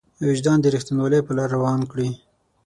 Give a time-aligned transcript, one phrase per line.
[0.27, 2.09] وجدان د رښتينولۍ په لاره روان کړي.